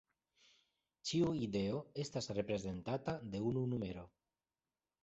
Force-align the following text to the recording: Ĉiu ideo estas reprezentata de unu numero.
Ĉiu 1.09 1.27
ideo 1.49 1.83
estas 2.05 2.33
reprezentata 2.41 3.17
de 3.37 3.45
unu 3.53 3.67
numero. 3.77 4.09